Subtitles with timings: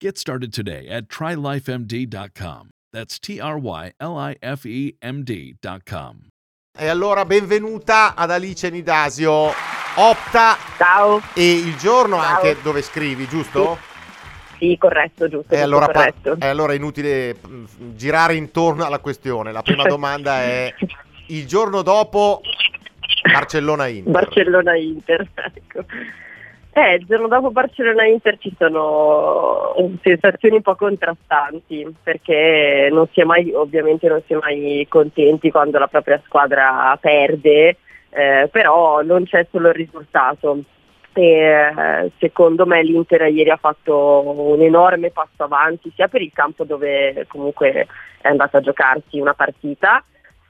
[0.00, 2.70] Get started today at trylifemd.com.
[2.92, 6.28] That's T R Y L I F E M D.com.
[6.76, 9.52] E allora benvenuta ad Alice Nidasio,
[9.96, 11.20] Opta Ciao.
[11.34, 12.34] e il giorno Ciao.
[12.36, 13.78] anche dove scrivi, giusto?
[14.58, 15.54] Sì, corretto, giusto.
[15.54, 16.36] E allora, pa- corretto.
[16.44, 17.64] e allora è inutile mm,
[17.94, 19.52] girare intorno alla questione.
[19.52, 20.74] La prima domanda è
[21.28, 22.40] il giorno dopo
[23.30, 24.12] Barcellona-Inter.
[24.12, 25.84] Barcellona-Inter, ecco.
[26.76, 29.72] Eh, il giorno dopo Barcellona-Inter ci sono
[30.02, 35.52] sensazioni un po' contrastanti, perché non si è mai, ovviamente non si è mai contenti
[35.52, 37.76] quando la propria squadra perde,
[38.10, 40.58] eh, però non c'è solo il risultato.
[41.12, 46.32] E, eh, secondo me l'Inter ieri ha fatto un enorme passo avanti, sia per il
[46.34, 47.86] campo dove comunque
[48.20, 50.02] è andata a giocarsi una partita,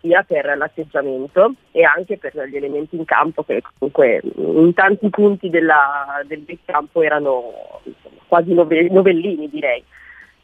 [0.04, 5.48] sia per l'atteggiamento e anche per gli elementi in campo che comunque in tanti punti
[5.48, 9.82] della- del campo erano insomma, quasi nove- novellini direi.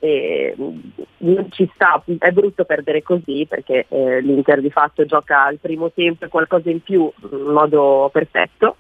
[0.03, 5.59] E, non ci sta, è brutto perdere così perché eh, l'Inter di fatto gioca al
[5.59, 8.77] primo tempo e qualcosa in più in modo perfetto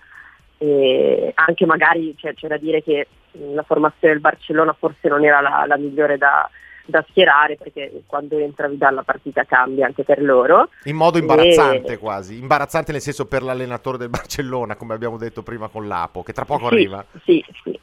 [0.56, 3.06] e anche magari cioè, c'è da dire che
[3.53, 6.48] la formazione del Barcellona forse non era la, la migliore da,
[6.90, 10.68] da schierare perché quando entra Vidal la partita cambia anche per loro.
[10.84, 15.42] In modo imbarazzante E- quasi, imbarazzante nel senso per l'allenatore del Barcellona, come abbiamo detto
[15.42, 17.05] prima con l'Apo, che tra poco Sì, arriva.
[17.24, 17.78] Sì, sì.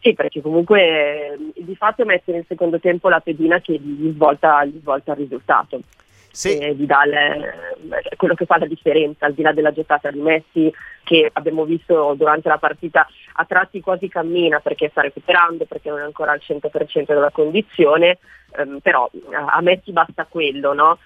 [0.00, 4.62] Sì, perché comunque eh, di fatto mette nel secondo tempo la pedina che gli svolta,
[4.64, 5.80] gli svolta il risultato.
[6.34, 6.58] Sì.
[6.58, 10.72] E Vidal è quello che fa la differenza, al di là della giocata di Messi,
[11.04, 16.00] che abbiamo visto durante la partita a tratti quasi cammina perché sta recuperando, perché non
[16.00, 18.18] è ancora al 100% della condizione,
[18.56, 20.98] ehm, però a Messi basta quello, no?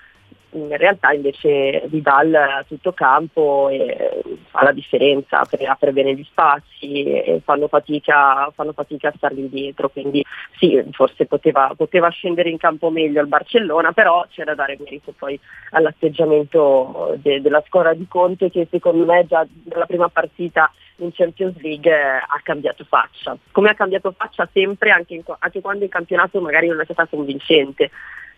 [0.53, 7.05] In realtà invece Vidal a tutto campo e fa la differenza, apre, bene gli spazi
[7.05, 10.25] e fanno fatica, fanno fatica a stargli dietro, quindi
[10.57, 15.13] sì, forse poteva, poteva scendere in campo meglio il Barcellona, però c'è da dare merito
[15.17, 15.39] poi
[15.73, 21.61] all'atteggiamento de- della squadra di Conte che secondo me già dalla prima partita in Champions
[21.61, 25.91] League eh, ha cambiato faccia, come ha cambiato faccia sempre anche, in- anche quando il
[25.91, 27.91] campionato magari non è stata convincente.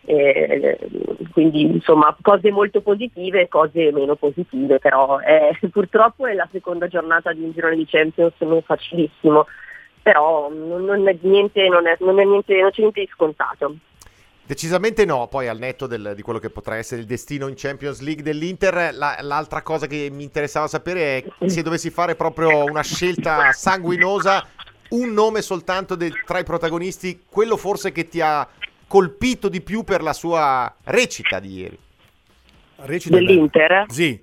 [0.03, 0.79] Eh,
[1.31, 7.31] quindi insomma cose molto positive, cose meno positive, però eh, purtroppo è la seconda giornata
[7.33, 9.45] di un girone di Champions non facilissimo,
[10.01, 13.75] però non, non è niente, non, è, non, è niente, non c'è niente di scontato.
[14.43, 18.01] Decisamente no, poi al netto del- di quello che potrà essere il destino in Champions
[18.01, 22.81] League dell'Inter, la- l'altra cosa che mi interessava sapere è se dovessi fare proprio una
[22.81, 24.45] scelta sanguinosa,
[24.89, 28.45] un nome soltanto del- tra i protagonisti, quello forse che ti ha
[28.91, 31.79] colpito di più per la sua recita di ieri.
[32.75, 33.85] Recita Dell'Inter?
[33.87, 34.19] Sì.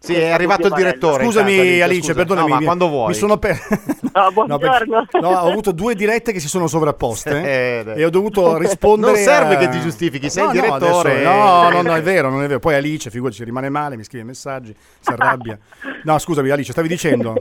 [0.00, 1.22] Sì, è arrivato il direttore.
[1.24, 2.14] Scusami intanto, Alice, Alice, scusa.
[2.14, 2.50] perdonami.
[2.50, 3.08] No, quando vuoi.
[3.08, 3.56] Mi sono per...
[4.14, 5.06] No, No, perché- buongiorno.
[5.20, 7.30] no, ho avuto due dirette che si sono sovrapposte
[7.86, 9.12] Eh, e ho dovuto rispondere.
[9.12, 11.12] Non serve a- che ti giustifichi, sei No, il no, direttore.
[11.12, 12.58] adesso- No, no, no, è vero, non è vero.
[12.58, 15.56] Poi Alice, figurati, ci rimane male, mi scrive messaggi, si arrabbia.
[16.02, 17.34] No, scusami Alice, stavi dicendo?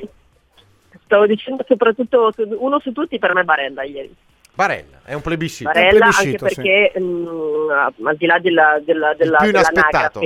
[1.06, 4.14] Stavo dicendo soprattutto uno su tutti per me Barella ieri.
[4.58, 5.70] Barella, è un plebiscito.
[5.70, 6.56] Barella anche plebiscito, sì.
[6.56, 10.20] perché mh, al di là della, della, della, più della inaspettato.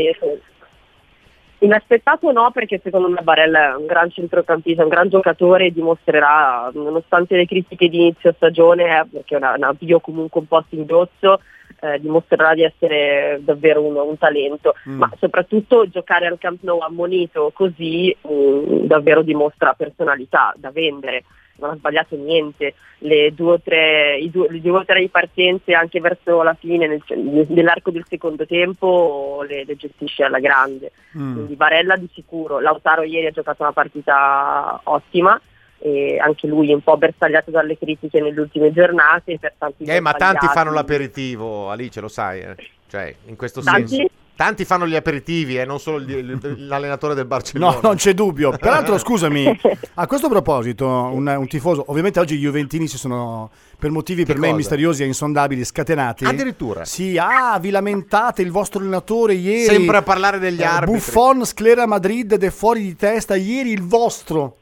[2.31, 7.35] no, perché secondo me Barella è un gran centrocampista, un gran giocatore e dimostrerà, nonostante
[7.35, 11.41] le critiche di inizio stagione, eh, perché è un avvio comunque un po' singhiozzo,
[11.81, 14.97] eh, dimostrerà di essere davvero un, un talento, Mm.
[14.97, 21.25] ma soprattutto giocare al Camp Nou ammonito così mh, davvero dimostra personalità da vendere.
[21.61, 25.73] Non ha sbagliato niente, le due o tre, i due, le due o tre ripartenze
[25.73, 30.91] anche verso la fine, nel- nell'arco del secondo tempo, le, le gestisce alla grande.
[31.15, 31.33] Mm.
[31.33, 35.39] Quindi Barella di sicuro, Lautaro ieri ha giocato una partita ottima
[35.77, 40.13] e anche lui un po' bersagliato dalle critiche nelle ultime giornate per tanti Eh, ma
[40.13, 42.41] tanti fanno l'aperitivo, Alice, lo sai.
[42.41, 42.55] eh.
[42.87, 43.95] Cioè, in questo Tanti?
[43.97, 44.11] senso.
[44.41, 47.73] Tanti fanno gli aperitivi, eh, non solo il- l'allenatore del Barcellona.
[47.75, 48.49] No, non c'è dubbio.
[48.49, 49.59] Peraltro, scusami,
[49.93, 54.37] a questo proposito, un, un tifoso, ovviamente oggi gli Juventini si sono, per motivi per
[54.39, 54.57] me cosa?
[54.57, 56.25] misteriosi e insondabili, scatenati.
[56.25, 56.85] Addirittura.
[56.85, 59.65] Sì, ah, vi lamentate, il vostro allenatore ieri...
[59.65, 60.95] Sempre a parlare degli eh, arbitri.
[60.95, 63.35] Buffon sclera Madrid ed è fuori di testa.
[63.35, 64.60] Ieri il vostro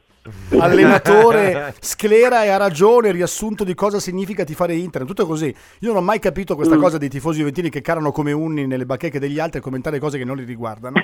[0.58, 5.46] allenatore sclera e ha ragione, riassunto di cosa significa tifare Inter, tutto così.
[5.80, 6.80] Io non ho mai capito questa Mm.
[6.80, 10.18] cosa dei tifosi juventini che carano come unni nelle bacheche degli altri a commentare cose
[10.18, 11.02] che non li riguardano.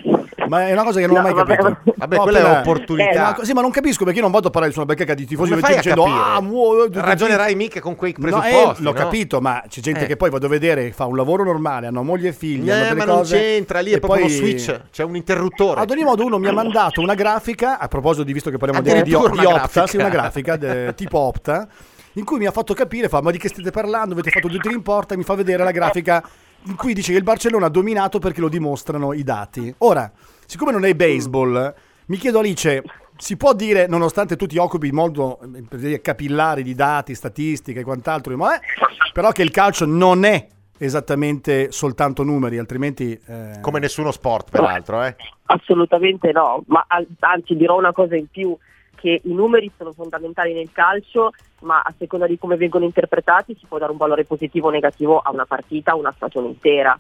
[0.49, 1.93] Ma è una cosa che non ho No, mai vabbè, capito.
[1.97, 3.11] Vabbè, No, quella è opportunità.
[3.11, 5.13] Eh, ma- sì, ma non capisco perché io non vado a parlare su una bacheca
[5.15, 6.21] di tifosi juventini dicendo capire?
[6.23, 8.83] ah, muo- Ragionerai mica con quei No, eh, presupposti.
[8.85, 8.97] l'ho no?
[8.97, 10.07] capito, ma c'è gente Eh.
[10.07, 12.89] che poi vado a vedere, fa un lavoro normale, hanno moglie e figli, hanno Eh,
[12.91, 15.81] delle ma non c'entra, lì è e proprio poi- uno switch, c'è un interruttore.
[15.81, 18.83] ad ogni modo uno mi ha mandato una grafica, a proposito di visto che parliamo
[18.85, 19.87] di, di, Addirittura di una Opta, grafica.
[19.87, 21.69] sì, una grafica de- tipo Opta,
[22.15, 24.59] in cui mi ha fatto capire, fa ma di che state parlando, avete fatto due
[24.59, 26.23] tiri in porta, e mi fa vedere la grafica
[26.65, 29.73] in cui dice che il Barcellona ha dominato perché lo dimostrano i dati.
[29.79, 30.11] Ora,
[30.47, 31.75] siccome non è baseball,
[32.07, 32.83] mi chiedo Alice,
[33.17, 35.39] si può dire, nonostante tu ti occupi in modo
[36.03, 38.61] capillare di dati, statistiche e quant'altro, ma, eh,
[39.13, 40.47] però che il calcio non è
[40.79, 43.19] esattamente soltanto numeri, altrimenti...
[43.27, 45.03] eh, Come nessuno sport, peraltro.
[45.05, 45.17] Eh.
[45.47, 46.85] Assolutamente no, ma
[47.21, 48.57] anzi dirò una cosa in più,
[48.97, 53.67] che i numeri sono fondamentali nel calcio, ma a seconda di come vengono interpretati si
[53.67, 56.99] può dare un valore positivo o negativo a una partita, a una stagione intera.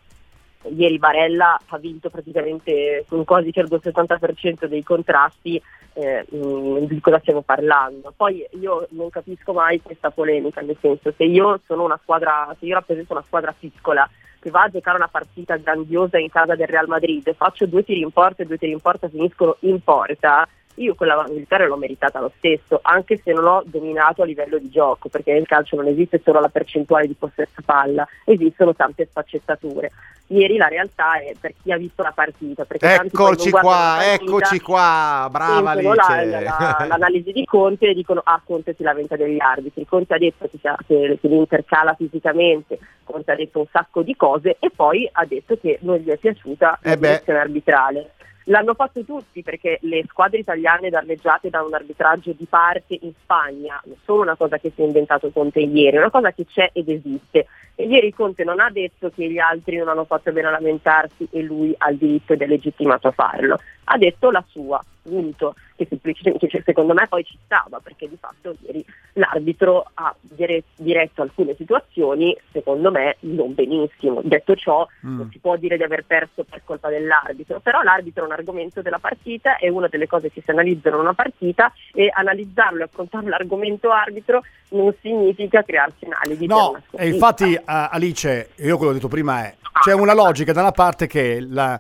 [0.69, 5.60] Ieri Barella ha vinto praticamente con quasi credo il 70% dei contrasti,
[5.94, 8.12] eh, mm, di cosa stiamo parlando.
[8.16, 12.66] Poi io non capisco mai questa polemica, nel senso se io sono una squadra, se
[12.66, 14.08] io rappresento una squadra piccola
[14.46, 18.00] che va a giocare una partita grandiosa in casa del Real Madrid, faccio due tiri
[18.00, 20.46] in porta e due tiri in porta finiscono in porta,
[20.76, 24.69] io quella vittoria l'ho meritata lo stesso, anche se non ho dominato a livello di
[24.70, 29.90] gioco, perché nel calcio non esiste solo la percentuale di possesso palla, esistono tante sfaccettature.
[30.28, 35.28] Ieri la realtà è per chi ha visto la partita, Eccoci qua, partita, eccoci qua,
[35.31, 36.43] brava sentono la- Alice.
[36.43, 40.49] la- l'analisi di Conte e dicono ah Conte si lamenta degli arbitri Conte ha detto
[40.50, 45.08] che, che, che l'Inter cala fisicamente Conte ha detto un sacco di cose e poi
[45.12, 48.11] ha detto che non gli è piaciuta la Eh direzione arbitrale
[48.48, 53.81] L'hanno fatto tutti perché le squadre italiane danneggiate da un arbitraggio di parte in Spagna
[53.87, 56.70] non sono una cosa che si è inventato Conte ieri, è una cosa che c'è
[56.72, 57.48] ed esiste.
[57.75, 61.26] E ieri Conte non ha detto che gli altri non hanno fatto bene a lamentarsi
[61.32, 65.54] e lui ha il diritto ed è legittimato a farlo, ha detto la sua, punto,
[65.76, 70.64] che semplicemente che secondo me poi ci stava perché di fatto ieri l'arbitro ha dire-
[70.76, 74.20] diretto alcune situazioni, secondo me non benissimo.
[74.24, 75.16] Detto ciò, Mm.
[75.18, 78.82] non si può dire di aver perso per colpa dell'arbitro, però l'arbitro è un argomento
[78.82, 82.82] della partita, è una delle cose che si analizzano in una partita e analizzarlo e
[82.84, 88.78] affrontare l'argomento arbitro non significa crearsi un alibi No, e infatti a- Alice, io quello
[88.78, 91.78] che ho detto prima è, c'è una logica da una parte che la,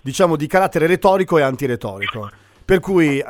[0.00, 2.30] diciamo di carattere retorico e antiretorico.
[2.68, 3.24] Per cui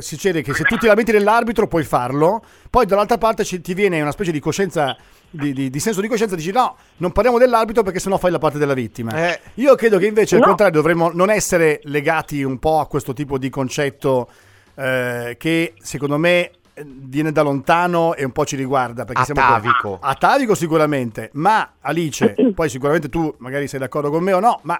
[0.00, 4.02] succede che se tu ti lamenti dell'arbitro puoi farlo, poi dall'altra parte ci- ti viene
[4.02, 4.94] una specie di coscienza,
[5.30, 8.38] di, di- di senso di coscienza, dici no, non parliamo dell'arbitro perché sennò fai la
[8.38, 9.12] parte della vittima.
[9.30, 9.40] Eh.
[9.54, 10.48] Io credo che invece al No.
[10.48, 14.28] contrario dovremmo non essere legati un po' a questo tipo di concetto
[14.74, 16.50] eh, che secondo me
[16.84, 19.06] viene da lontano e un po' ci riguarda.
[19.06, 19.98] Perché siamo Atavico.
[20.02, 24.78] Atavico sicuramente, ma Alice, poi sicuramente tu magari sei d'accordo con me o no, ma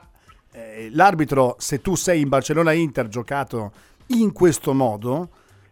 [0.54, 3.72] eh, l'arbitro, se tu sei in Barcellona-Inter giocato
[4.20, 5.28] in questo modo,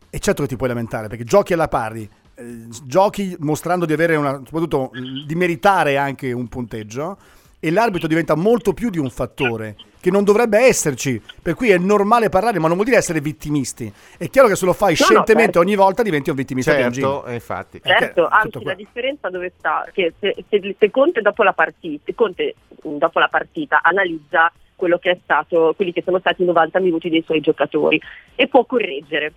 [0.09, 4.17] è certo che ti puoi lamentare, perché giochi alla pari, eh, giochi mostrando di avere
[4.17, 4.91] una, soprattutto
[5.27, 7.19] di meritare anche un punteggio,
[7.63, 11.77] e l'arbitro diventa molto più di un fattore che non dovrebbe esserci, per cui è
[11.77, 13.93] normale parlare, ma non vuol dire essere vittimisti.
[14.17, 15.61] È chiaro che se lo fai No, no, scientemente certo.
[15.61, 16.73] ogni volta diventi un vittimista.
[16.73, 17.83] Certo, infatti.
[17.85, 19.87] Certo, anzi la differenza dove sta?
[19.93, 24.51] Che se, se- se Conte dopo la partita, Conte, mh, dopo la partita analizza
[24.99, 28.01] che è stato, quelli che sono stati i 90 minuti dei suoi giocatori
[28.35, 29.33] e può correggere,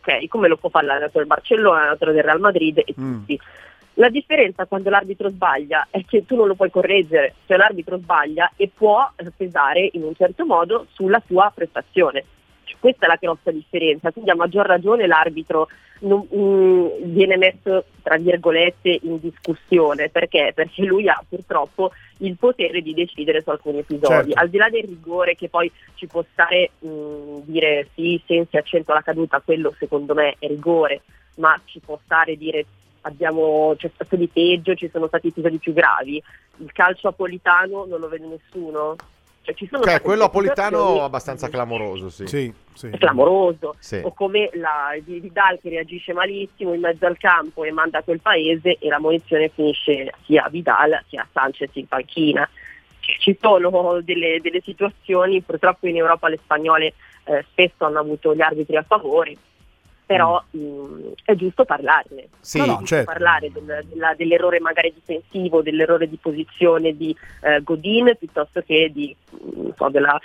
[0.00, 0.26] ok?
[0.28, 3.12] Come lo può fare l'allenatore del Barcellona, l'allenatore del Real Madrid e Mm.
[3.12, 3.40] tutti.
[3.94, 8.52] La differenza quando l'arbitro sbaglia è che tu non lo puoi correggere, cioè l'arbitro sbaglia
[8.54, 12.24] e può pesare in un certo modo sulla tua prestazione.
[12.78, 15.68] Questa è la grossa differenza, quindi a maggior ragione l'arbitro
[16.00, 20.52] non- mm, viene messo tra virgolette in discussione perché?
[20.54, 24.30] Perché lui ha purtroppo il potere di decidere su alcuni episodi.
[24.30, 24.40] Certo.
[24.40, 28.92] Al di là del rigore che poi ci può stare mm, dire sì, sensi accento
[28.92, 31.02] alla caduta, quello secondo me è rigore,
[31.36, 32.64] ma ci può stare dire
[33.02, 36.22] abbiamo, c'è stato di peggio, ci sono stati episodi più gravi.
[36.58, 38.96] Il calcio apolitano non lo vede nessuno.
[39.48, 42.26] Cioè, ci sono Cioè, quello apolitano situazioni- è abbastanza clamoroso, sì.
[42.26, 42.88] Sì, sì.
[42.88, 43.76] è clamoroso.
[43.78, 44.00] Sì.
[44.04, 48.02] O come la di Vidal che reagisce malissimo in mezzo al campo e manda a
[48.02, 52.48] quel paese e la munizione finisce sia a Vidal sia a Sanchez in panchina.
[53.00, 56.92] ci sono delle, delle situazioni, purtroppo in Europa le spagnole
[57.24, 59.34] eh, spesso hanno avuto gli arbitri a favore,
[60.08, 62.28] però mh, è giusto parlarne.
[62.40, 62.58] Sì.
[62.58, 63.12] No, no, È giusto certo.
[63.12, 69.14] parlare del- della- dell'errore magari difensivo, dell'errore di posizione di eh, Godin piuttosto che di,
[69.54, 70.18] non so, della,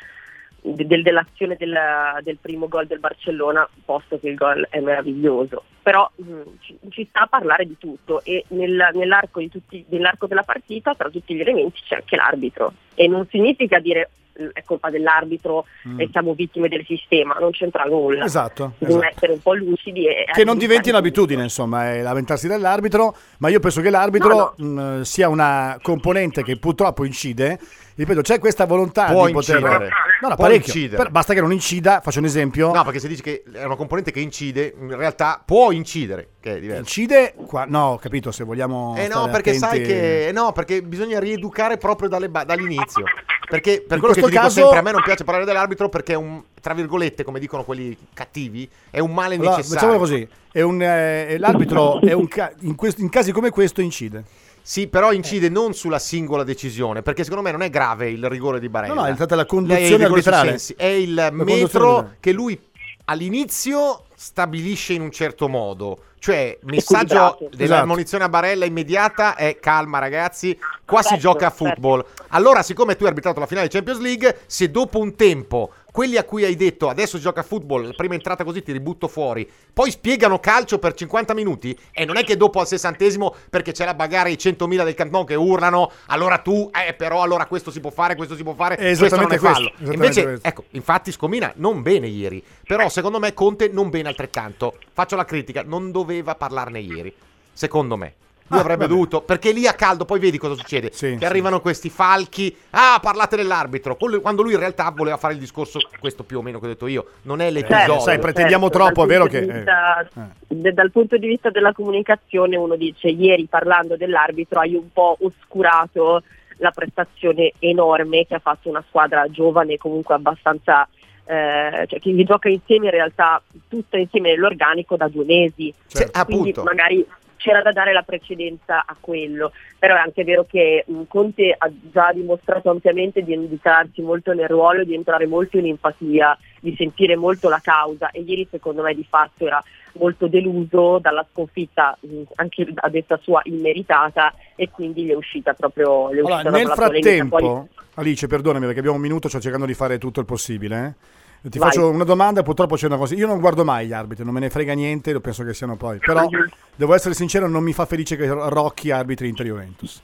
[0.61, 5.65] de- del- dell'azione della- del primo gol del Barcellona, posto che il gol è meraviglioso.
[5.83, 10.27] Però mh, ci, ci sta a parlare di tutto e nel- nell'arco, di tutti- nell'arco
[10.27, 12.71] della partita, tra tutti gli elementi, c'è anche l'arbitro.
[12.95, 14.22] E non significa dire "Mm,
[14.53, 15.99] è colpa dell'arbitro Mm.
[15.99, 18.23] e siamo vittime del sistema, non c'entra nulla.
[18.25, 19.15] Esatto, Bisogna esatto.
[19.15, 23.59] essere un po' lucidi e Che non diventi un'abitudine, insomma, è lamentarsi dell'arbitro, ma io
[23.59, 27.59] penso che l'arbitro mh, sia una componente che purtroppo incide.
[27.95, 29.59] Ripeto, c'è questa volontà Può di poter...
[29.59, 29.89] incidere.
[30.23, 31.03] No, no, Può incidere.
[31.03, 32.71] Per- basta che non incida, faccio un esempio.
[32.73, 36.55] No, perché se dici che è una componente che incide, in realtà può incidere, che
[36.55, 36.79] è diverso.
[36.79, 37.65] Incide qua...
[37.67, 41.19] No, ho capito, se vogliamo Eh no, perché sai attenti- che eh no, perché bisogna
[41.19, 43.03] rieducare proprio dalle ba- dall'inizio.
[43.49, 45.45] Perché per In quello che questo ti dico caso- sempre, a me non piace parlare
[45.45, 49.75] dell'arbitro perché è un tra virgolette, come dicono quelli cattivi, è un male Allora, necessario.
[49.79, 53.81] facciamolo così, è un, eh, l'arbitro è un ca- in, quest- in casi come questo
[53.81, 54.23] incide.
[54.65, 58.62] Sì, però incide non sulla singola decisione, perché secondo me non è grave il rigore
[58.62, 58.93] di Barella.
[58.93, 60.58] No, no, è stata la conduzione arbitrale.
[60.77, 62.58] È il conduzione metro che lui
[63.05, 66.05] all'inizio stabilisce in un certo modo.
[66.17, 71.65] Cioè, messaggio dell'ammonizione a Barella immediata è calma ragazzi, qua si Certo, gioca a certo.
[71.65, 72.05] football.
[72.29, 76.17] Allora, siccome tu hai arbitrato la finale di Champions League, se dopo un tempo quelli
[76.17, 79.47] a cui hai detto adesso gioca a football, la prima entrata così ti ributto fuori,
[79.71, 83.85] poi spiegano calcio per 50 minuti e non è che dopo al sessantesimo perché c'è
[83.85, 87.79] la bagarre i 100.000 del cantone che urlano, allora tu, eh però allora questo si
[87.79, 89.71] può fare, questo si può fare, È questo non è fallo.
[89.81, 90.47] Invece, questo.
[90.47, 94.79] ecco, infatti Scomina non bene ieri, però secondo me Conte non bene altrettanto.
[94.93, 97.13] Faccio la critica, non doveva parlarne ieri,
[97.53, 98.15] secondo me.
[98.53, 98.93] Lui avrebbe vabbè.
[98.93, 100.89] dovuto, perché lì a caldo poi vedi cosa succede.
[100.93, 101.25] Sì, che sì.
[101.25, 106.24] arrivano questi falchi, ah parlate dell'arbitro, quando lui in realtà voleva fare il discorso, questo
[106.24, 107.86] più o meno che ho detto io, non è l'episodio.
[107.86, 110.07] Certo, sai, pretendiamo troppo, dal è vero che- di vista-
[110.48, 110.72] eh.
[110.74, 116.22] dal punto di vista della comunicazione uno dice ieri parlando dell'arbitro hai un po' oscurato
[116.57, 120.88] la prestazione enorme che ha fatto una squadra giovane comunque abbastanza
[121.25, 126.10] eh, cioè che vi gioca insieme in realtà tutta insieme nell'organico da due mesi Cioè,
[126.12, 126.63] quindi appunto.
[126.63, 127.05] magari
[127.43, 131.69] c'era da dare la precedenza a quello, però è anche vero che mh, Conte ha
[131.91, 137.17] già dimostrato ampiamente di indicarsi molto nel ruolo, di entrare molto in empatia, di sentire
[137.17, 139.62] molto la causa e ieri secondo me di fatto era
[139.95, 145.51] molto deluso dalla sconfitta mh, anche a detta sua immeritata e quindi gli è uscita
[145.53, 147.25] proprio gli è Allora, uscita nel la polemica.
[147.25, 150.85] Poi- frattempo, Alice, perdonami perché abbiamo un minuto, sto cercando di fare tutto il possibile.
[150.85, 151.21] eh.
[151.50, 151.69] Ti Vai.
[151.71, 153.15] faccio una domanda, purtroppo c'è una cosa.
[153.15, 155.75] Io non guardo mai gli arbitri, non me ne frega niente, lo penso che siano
[155.75, 155.97] poi.
[155.97, 156.25] Però
[156.75, 160.01] devo essere sincero, non mi fa felice che Rocchi arbitri Inter Juventus.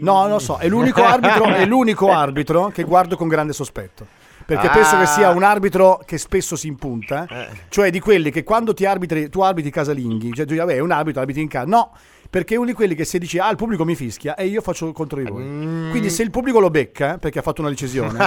[0.00, 4.06] No, non lo so, è l'unico arbitro, è l'unico arbitro che guardo con grande sospetto.
[4.44, 4.70] Perché Ah.
[4.70, 7.48] penso che sia un arbitro che spesso si impunta, Eh.
[7.68, 10.90] cioè di quelli che quando ti arbitri, tu arbitri casalinghi, cioè tu vabbè, è un
[10.90, 11.66] arbitro, arbitri in casa.
[11.66, 11.92] No,
[12.30, 14.60] perché è uno di quelli che se dici, ah, il pubblico mi fischia e io
[14.60, 15.42] faccio contro di voi.
[15.42, 15.90] Mm.
[15.90, 18.18] Quindi se il pubblico lo becca, perché ha fatto una decisione,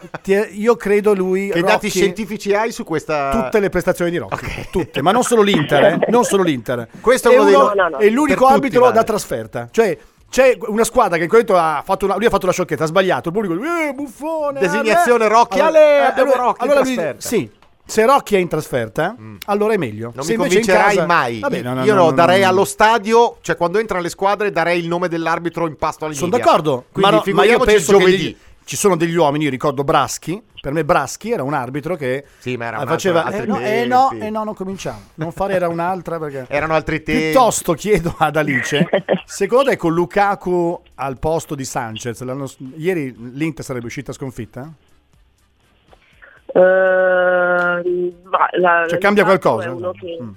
[0.52, 3.30] io credo lui, Che dati Rocchi, scientifici hai su questa...
[3.30, 6.88] tutte le prestazioni di Rocchi, tutte, ma non solo l'Inter, eh, non solo l'Inter.
[7.00, 7.96] Questo è uno dei- No, no, no.
[7.98, 8.94] è l'unico Per tutti arbitro vale.
[8.94, 9.96] da trasferta, cioè
[10.30, 12.84] c'è una squadra che in quel momento ha fatto una, lui ha fatto la sciocchezza,
[12.84, 14.60] ha sbagliato, il pubblico eh, buffone.
[14.60, 15.28] Designazione.
[15.28, 17.14] Rocchi, Allora- eh, abbiamo allora- allora lui-.
[17.18, 17.50] Sì.
[17.90, 19.16] Se Rocchi è in trasferta,
[19.46, 20.12] allora è meglio.
[20.14, 21.40] Non Se mi convincerai casa- mai.
[21.40, 24.78] Vabbè, no, no, Io no, no, darei allo stadio, cioè quando entrano le squadre, darei
[24.80, 28.16] il nome dell'arbitro in pasto alla Sono d'accordo, Quindi ma, ma io penso che giovedì.
[28.28, 32.24] gli- ci sono degli uomini, io ricordo Braschi, per me Braschi era un arbitro che
[32.38, 35.00] Sì, ma era faceva altro- eh, no, eh, no, eh, no, non cominciamo.
[35.14, 37.20] Non fare era un'altra perché Erano altri tempi.
[37.30, 38.86] Piuttosto chiedo ad Alice,
[39.26, 42.22] secondo te con Lukaku al posto di Sanchez,
[42.76, 44.72] ieri l'Inter sarebbe uscita sconfitta?
[46.52, 49.74] Ma la- Cioè, cambia qualcosa?
[49.98, 50.30] che- Mm.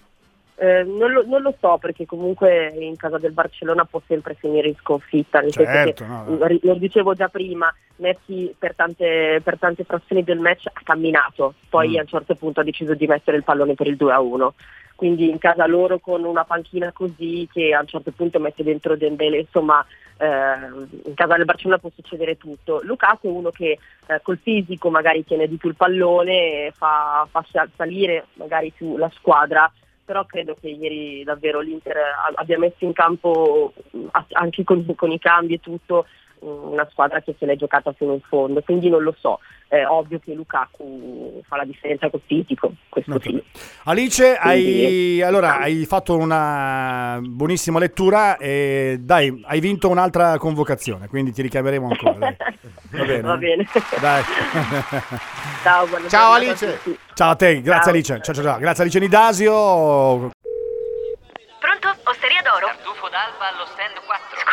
[0.55, 4.67] eh, non, lo, non lo so perché comunque in casa del Barcellona può sempre finire
[4.69, 6.57] in sconfitta, nel Certo, senso che, no, no.
[6.61, 11.89] lo dicevo già prima, Messi per tante, per tante frazioni del match ha camminato, poi
[11.91, 11.97] Mm.
[11.97, 14.53] a un certo punto ha deciso di mettere il pallone per il 2-1.
[14.95, 18.95] Quindi in casa loro con una panchina così che a un certo punto mette dentro
[18.95, 19.83] Dembele, insomma
[20.17, 22.81] eh, in casa del Barcellona può succedere tutto.
[22.83, 23.77] Lukaku è uno che
[24.07, 28.97] eh, col fisico magari tiene di più il pallone, fa, fa sal- salire magari più
[28.97, 29.71] la squadra,
[30.05, 31.97] però credo che ieri davvero l'Inter
[32.35, 33.73] abbia messo in campo
[34.31, 36.05] anche con, con i cambi e tutto
[36.43, 40.19] una squadra che se l'è giocata fino in fondo, quindi non lo so, è ovvio
[40.19, 43.41] che Lukaku fa la differenza col fisico, questo sì.
[43.85, 51.31] Alice, hai, allora, hai fatto una buonissima lettura e dai, hai vinto un'altra convocazione, quindi
[51.31, 52.13] ti richiameremo ancora.
[52.13, 52.37] Dai.
[52.93, 53.21] Va bene.
[53.21, 53.67] Va bene.
[53.99, 54.23] Dai.
[55.63, 56.79] Ciao, buona Ciao, a Alice.
[56.83, 56.99] tutti.
[57.13, 57.91] Ciao a te, grazie Ciao.
[57.91, 58.21] Alice.
[58.21, 58.59] Ciao, ciao, ciao.
[58.59, 60.31] Grazie Alice Nidasio.
[61.59, 61.95] Pronto?
[62.03, 62.67] Osteria d'oro?
[62.67, 63.82] Tartufo d'alba allo stand 4.